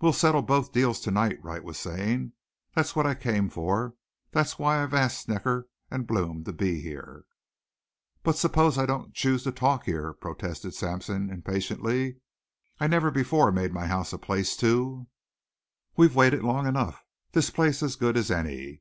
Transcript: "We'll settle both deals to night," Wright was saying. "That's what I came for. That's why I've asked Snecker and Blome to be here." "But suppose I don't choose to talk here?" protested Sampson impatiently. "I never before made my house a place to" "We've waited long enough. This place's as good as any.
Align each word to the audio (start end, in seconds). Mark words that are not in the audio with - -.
"We'll 0.00 0.14
settle 0.14 0.40
both 0.40 0.72
deals 0.72 1.00
to 1.00 1.10
night," 1.10 1.38
Wright 1.44 1.62
was 1.62 1.76
saying. 1.78 2.32
"That's 2.74 2.96
what 2.96 3.04
I 3.04 3.14
came 3.14 3.50
for. 3.50 3.94
That's 4.30 4.58
why 4.58 4.82
I've 4.82 4.94
asked 4.94 5.24
Snecker 5.26 5.68
and 5.90 6.06
Blome 6.06 6.44
to 6.44 6.52
be 6.54 6.80
here." 6.80 7.26
"But 8.22 8.38
suppose 8.38 8.78
I 8.78 8.86
don't 8.86 9.12
choose 9.12 9.44
to 9.44 9.52
talk 9.52 9.84
here?" 9.84 10.14
protested 10.14 10.72
Sampson 10.72 11.28
impatiently. 11.28 12.20
"I 12.80 12.86
never 12.86 13.10
before 13.10 13.52
made 13.52 13.74
my 13.74 13.86
house 13.86 14.14
a 14.14 14.18
place 14.18 14.56
to" 14.56 15.08
"We've 15.98 16.16
waited 16.16 16.42
long 16.42 16.66
enough. 16.66 17.04
This 17.32 17.50
place's 17.50 17.82
as 17.82 17.96
good 17.96 18.16
as 18.16 18.30
any. 18.30 18.80